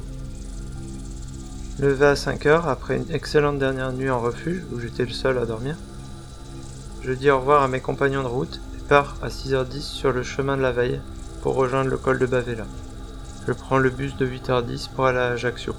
[1.79, 5.37] Levé à 5 heures après une excellente dernière nuit en refuge où j'étais le seul
[5.37, 5.75] à dormir,
[7.01, 10.23] je dis au revoir à mes compagnons de route et pars à 6h10 sur le
[10.23, 11.01] chemin de la veille
[11.41, 12.63] pour rejoindre le col de Bavella.
[13.47, 15.75] Je prends le bus de 8h10 pour aller à Ajaccio.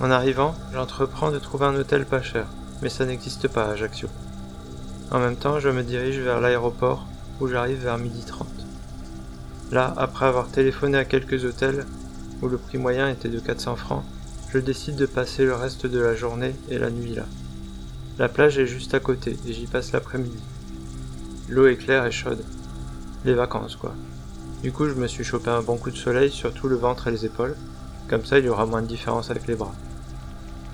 [0.00, 2.46] En arrivant, j'entreprends de trouver un hôtel pas cher,
[2.82, 4.08] mais ça n'existe pas à Ajaccio.
[5.12, 7.06] En même temps, je me dirige vers l'aéroport
[7.40, 8.46] où j'arrive vers 12h30.
[9.70, 11.86] Là, après avoir téléphoné à quelques hôtels
[12.42, 14.04] où le prix moyen était de 400 francs,
[14.52, 17.26] je décide de passer le reste de la journée et la nuit là.
[18.18, 20.42] La plage est juste à côté et j'y passe l'après-midi.
[21.48, 22.44] L'eau est claire et chaude.
[23.24, 23.94] Les vacances, quoi.
[24.64, 27.06] Du coup, je me suis chopé un bon coup de soleil sur tout le ventre
[27.06, 27.54] et les épaules.
[28.08, 29.74] Comme ça, il y aura moins de différence avec les bras.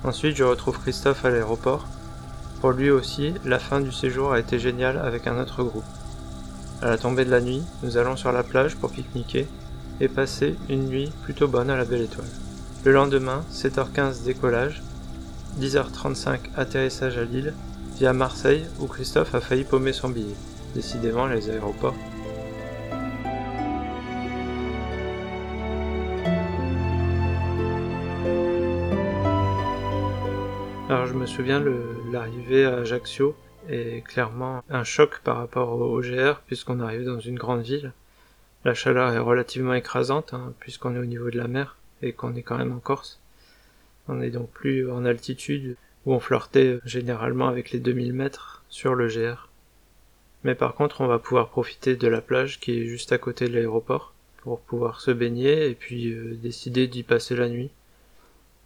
[0.05, 1.85] Ensuite, je retrouve Christophe à l'aéroport.
[2.61, 5.83] Pour lui aussi, la fin du séjour a été géniale avec un autre groupe.
[6.81, 9.45] À la tombée de la nuit, nous allons sur la plage pour pique-niquer
[9.99, 12.31] et passer une nuit plutôt bonne à la belle étoile.
[12.85, 14.81] Le lendemain, 7h15 décollage,
[15.59, 17.53] 10h35 atterrissage à Lille,
[17.97, 20.37] via Marseille où Christophe a failli paumer son billet.
[20.75, 21.93] Décidément, les aéroports
[30.91, 31.63] Alors je me souviens
[32.11, 33.33] l'arrivée à Ajaccio
[33.69, 37.93] est clairement un choc par rapport au, GR puisqu'on arrive dans une grande ville.
[38.65, 42.35] La chaleur est relativement écrasante hein, puisqu'on est au niveau de la mer et qu'on
[42.35, 43.21] est quand même en Corse.
[44.09, 48.93] On n'est donc plus en altitude où on flirtait généralement avec les 2000 mètres sur
[48.93, 49.47] le GR.
[50.43, 53.47] Mais par contre on va pouvoir profiter de la plage qui est juste à côté
[53.47, 57.71] de l'aéroport pour pouvoir se baigner et puis euh, décider d'y passer la nuit.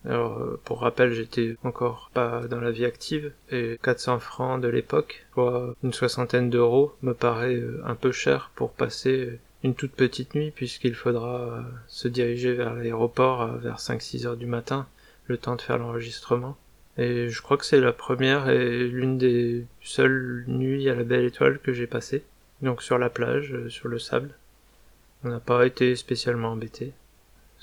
[0.08, 4.68] Alors, euh, pour rappel, j'étais encore pas dans la vie active et 400 francs de
[4.68, 9.94] l'époque, soit une soixantaine d'euros, me paraît euh, un peu cher pour passer une toute
[9.94, 14.86] petite nuit puisqu'il faudra euh, se diriger vers l'aéroport vers 5-6 heures du matin,
[15.26, 16.56] le temps de faire l'enregistrement.
[16.98, 21.26] Et je crois que c'est la première et l'une des seules nuits à la belle
[21.26, 22.24] étoile que j'ai passées.
[22.62, 24.30] Donc sur la plage, sur le sable.
[25.24, 26.94] On n'a pas été spécialement embêtés.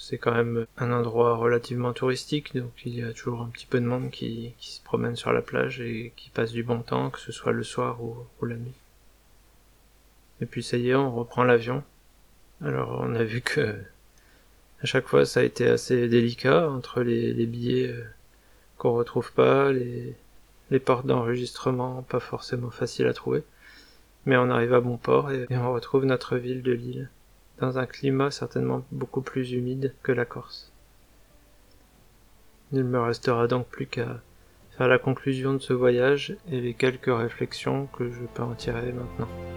[0.02, 3.78] C'est quand même un endroit relativement touristique, donc il y a toujours un petit peu
[3.78, 7.20] de monde qui, se promène sur la plage et qui passe du bon temps, que
[7.20, 8.74] ce soit le soir ou, la nuit.
[10.41, 11.84] Et puis ça y est, on reprend l'avion.
[12.64, 13.76] Alors on a vu que
[14.82, 18.04] à chaque fois ça a été assez délicat entre les, billets euh,
[18.78, 20.16] qu'on retrouve pas, les,
[20.72, 23.44] les portes d'enregistrement pas forcément faciles à trouver.
[24.26, 27.08] Mais on arrive à bon port et on retrouve notre ville de Lille
[27.62, 30.72] dans un climat certainement beaucoup plus humide que la Corse.
[32.72, 34.20] Il ne me restera donc plus qu'à
[34.76, 38.92] faire la conclusion de ce voyage et les quelques réflexions que je peux en tirer
[38.92, 39.51] maintenant.